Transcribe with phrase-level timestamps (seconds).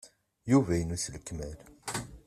[0.51, 1.57] Yuba inu s lekmal.